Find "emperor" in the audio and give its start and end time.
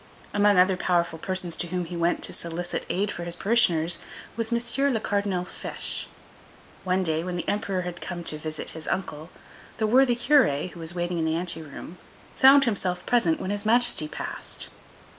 7.47-7.81